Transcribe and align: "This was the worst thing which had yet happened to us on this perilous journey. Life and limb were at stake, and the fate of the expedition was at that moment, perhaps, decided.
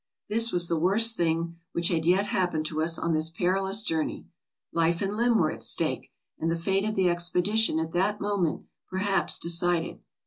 "This 0.29 0.51
was 0.51 0.67
the 0.67 0.79
worst 0.79 1.15
thing 1.15 1.57
which 1.73 1.89
had 1.89 2.05
yet 2.07 2.25
happened 2.25 2.65
to 2.65 2.81
us 2.81 2.97
on 2.97 3.13
this 3.13 3.29
perilous 3.29 3.83
journey. 3.83 4.25
Life 4.73 4.99
and 5.03 5.15
limb 5.15 5.37
were 5.37 5.51
at 5.51 5.61
stake, 5.61 6.11
and 6.39 6.49
the 6.49 6.55
fate 6.55 6.85
of 6.85 6.95
the 6.95 7.07
expedition 7.07 7.75
was 7.77 7.85
at 7.85 7.91
that 7.93 8.19
moment, 8.19 8.63
perhaps, 8.89 9.37
decided. 9.37 9.99